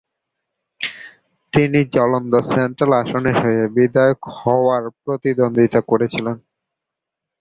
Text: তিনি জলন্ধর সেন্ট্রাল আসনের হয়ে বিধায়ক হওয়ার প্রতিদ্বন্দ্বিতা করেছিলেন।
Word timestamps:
তিনি 1.53 1.79
জলন্ধর 1.95 2.43
সেন্ট্রাল 2.51 2.91
আসনের 3.01 3.35
হয়ে 3.41 3.61
বিধায়ক 3.75 4.19
হওয়ার 4.39 4.83
প্রতিদ্বন্দ্বিতা 5.03 5.79
করেছিলেন। 5.81 6.37